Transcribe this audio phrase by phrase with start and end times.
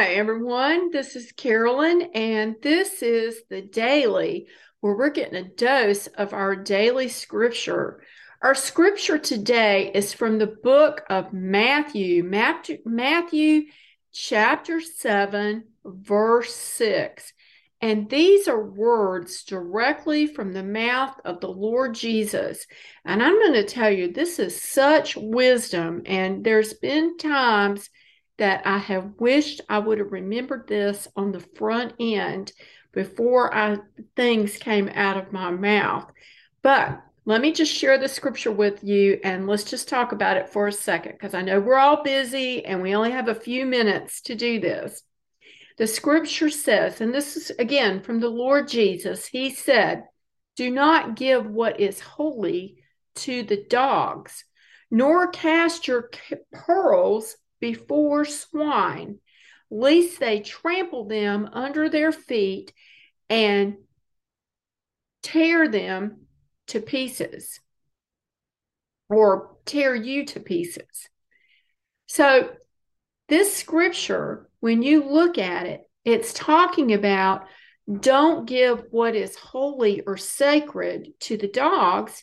[0.00, 0.90] Hi, everyone.
[0.90, 4.46] This is Carolyn, and this is the daily
[4.80, 8.00] where we're getting a dose of our daily scripture.
[8.40, 13.64] Our scripture today is from the book of Matthew, Matthew,
[14.10, 17.34] chapter 7, verse 6.
[17.82, 22.66] And these are words directly from the mouth of the Lord Jesus.
[23.04, 26.04] And I'm going to tell you, this is such wisdom.
[26.06, 27.90] And there's been times
[28.40, 32.52] that I have wished I would have remembered this on the front end
[32.90, 33.76] before I
[34.16, 36.10] things came out of my mouth.
[36.62, 40.48] But let me just share the scripture with you and let's just talk about it
[40.48, 43.66] for a second because I know we're all busy and we only have a few
[43.66, 45.02] minutes to do this.
[45.76, 50.04] The scripture says, and this is again from the Lord Jesus, he said,
[50.56, 52.78] Do not give what is holy
[53.16, 54.46] to the dogs,
[54.90, 56.10] nor cast your
[56.54, 59.18] pearls before swine,
[59.70, 62.72] lest they trample them under their feet
[63.28, 63.76] and
[65.22, 66.26] tear them
[66.68, 67.60] to pieces
[69.08, 71.08] or tear you to pieces.
[72.06, 72.50] So,
[73.28, 77.46] this scripture when you look at it, it's talking about
[78.00, 82.22] don't give what is holy or sacred to the dogs.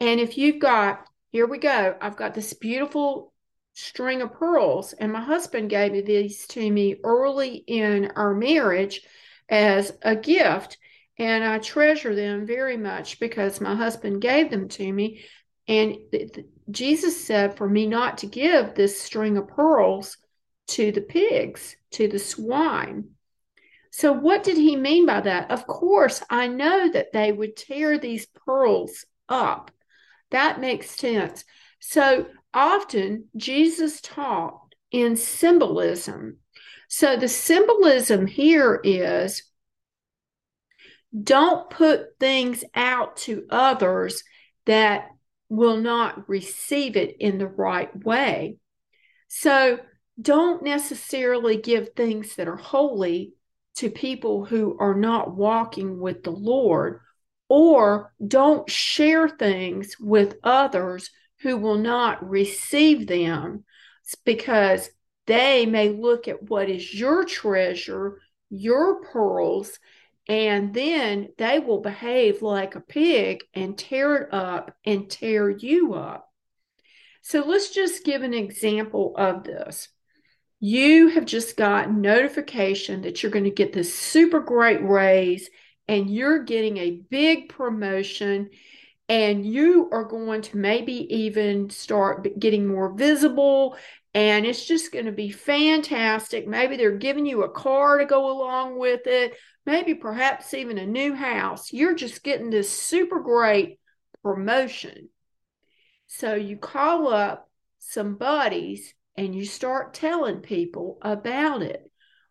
[0.00, 3.32] And if you've got, here we go, I've got this beautiful
[3.76, 9.02] string of pearls, and my husband gave these to me early in our marriage
[9.50, 10.78] as a gift.
[11.18, 15.24] And I treasure them very much because my husband gave them to me.
[15.68, 15.96] And
[16.70, 20.16] Jesus said for me not to give this string of pearls
[20.68, 23.10] to the pigs, to the swine.
[23.90, 25.50] So, what did he mean by that?
[25.50, 29.70] Of course, I know that they would tear these pearls up.
[30.30, 31.44] That makes sense.
[31.80, 36.38] So, often Jesus taught in symbolism.
[36.88, 39.42] So, the symbolism here is
[41.22, 44.24] don't put things out to others
[44.64, 45.08] that
[45.48, 48.56] will not receive it in the right way.
[49.28, 49.78] So,
[50.20, 53.34] don't necessarily give things that are holy
[53.76, 57.00] to people who are not walking with the Lord,
[57.50, 61.10] or don't share things with others
[61.40, 63.64] who will not receive them
[64.24, 64.88] because
[65.26, 69.78] they may look at what is your treasure, your pearls,
[70.28, 75.94] and then they will behave like a pig and tear it up and tear you
[75.94, 76.30] up.
[77.22, 79.88] So let's just give an example of this
[80.60, 85.50] you have just got notification that you're going to get this super great raise
[85.86, 88.48] and you're getting a big promotion
[89.08, 93.76] and you are going to maybe even start getting more visible
[94.14, 96.48] and it's just going to be fantastic.
[96.48, 99.36] Maybe they're giving you a car to go along with it,
[99.66, 101.70] maybe perhaps even a new house.
[101.70, 103.78] You're just getting this super great
[104.22, 105.10] promotion.
[106.06, 111.82] So you call up some buddies and you start telling people about it.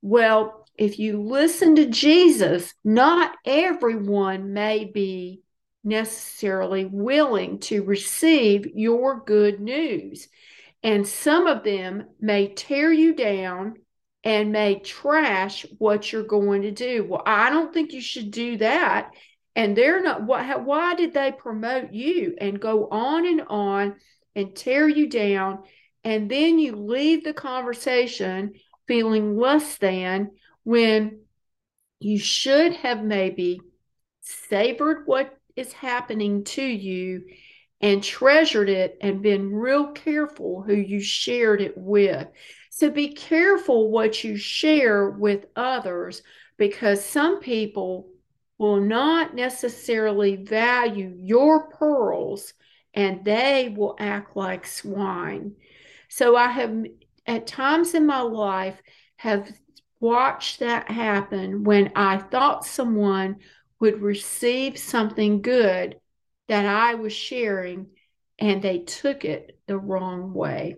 [0.00, 5.42] Well, if you listen to Jesus, not everyone may be
[5.86, 10.28] necessarily willing to receive your good news.
[10.82, 13.76] And some of them may tear you down
[14.22, 17.04] and may trash what you're going to do.
[17.04, 19.12] Well, I don't think you should do that.
[19.54, 23.96] And they're not, why, why did they promote you and go on and on
[24.34, 25.60] and tear you down
[26.06, 28.52] and then you leave the conversation
[28.86, 30.30] feeling less than
[30.62, 31.22] when
[31.98, 33.60] you should have maybe
[34.20, 37.24] savored what is happening to you
[37.80, 42.26] and treasured it and been real careful who you shared it with.
[42.70, 46.22] So be careful what you share with others
[46.56, 48.08] because some people
[48.58, 52.54] will not necessarily value your pearls
[52.94, 55.54] and they will act like swine.
[56.08, 56.84] So I have
[57.26, 58.80] at times in my life
[59.16, 59.52] have
[60.00, 63.36] watched that happen when I thought someone
[63.80, 65.98] would receive something good
[66.48, 67.88] that I was sharing
[68.38, 70.76] and they took it the wrong way.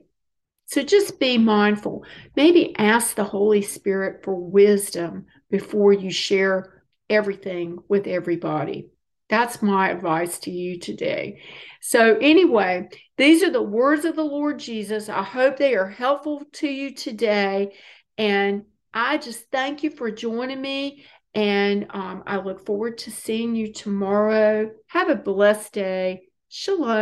[0.67, 2.05] So just be mindful.
[2.37, 8.91] Maybe ask the Holy Spirit for wisdom before you share everything with everybody.
[9.29, 11.43] That's my advice to you today.
[11.81, 15.09] So, anyway, these are the words of the Lord Jesus.
[15.09, 17.75] I hope they are helpful to you today.
[18.17, 21.05] And I just thank you for joining me.
[21.35, 24.71] And um, I look forward to seeing you tomorrow.
[24.89, 26.23] Have a blessed day.
[26.49, 26.99] Shalom.